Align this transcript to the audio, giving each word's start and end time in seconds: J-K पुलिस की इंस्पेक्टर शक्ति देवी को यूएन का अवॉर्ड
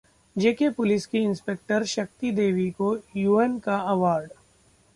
J-K 0.35 0.69
पुलिस 0.75 1.05
की 1.05 1.17
इंस्पेक्टर 1.17 1.83
शक्ति 1.85 2.31
देवी 2.31 2.69
को 2.71 2.95
यूएन 3.17 3.57
का 3.59 3.77
अवॉर्ड 3.91 4.31